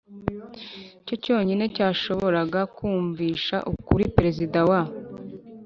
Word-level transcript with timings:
cyo 1.05 1.15
cyonine 1.23 1.65
cyashoboraga 1.75 2.61
kumvisha 2.75 3.57
ukuri 3.73 4.03
perezida 4.15 4.59
wa 4.69 4.81